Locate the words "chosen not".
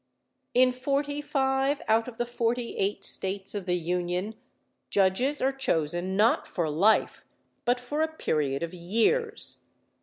5.53-6.47